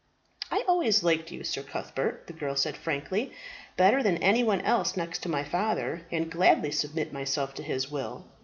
[0.49, 3.33] "I always liked you, Sir Cuthbert," the girl said frankly,
[3.77, 7.91] "better than any one else next to my father, and gladly submit myself to his
[7.91, 8.25] will.